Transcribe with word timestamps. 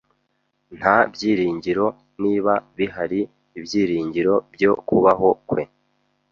Nta 0.77 0.95
byiringiro, 1.11 1.85
niba 2.23 2.53
bihari, 2.77 3.21
ibyiringiro 3.57 4.33
byo 4.53 4.71
kubaho 4.87 5.27
kwe. 5.49 5.63